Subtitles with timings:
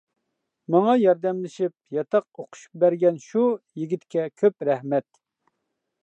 [0.75, 3.43] ماڭا ياردەملىشىپ، ياتاق ئۇقۇشۇپ بەرگەن شۇ
[3.81, 5.09] يىگىتكە كۆپ رەھمەت!